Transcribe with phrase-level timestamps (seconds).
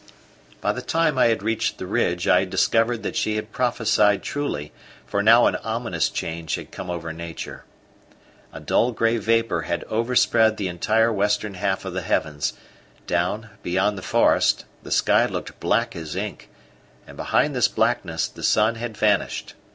[0.61, 4.71] By the time I reached the ridge, I had discovered that she had prophesied truly,
[5.05, 7.65] for now an ominous change had come over nature.
[8.51, 12.53] A dull grey vapour had overspread the entire western half of the heavens;
[13.05, 16.49] down, beyond the forest, the sky looked black as ink,
[17.05, 19.53] and behind this blackness the sun had vanished.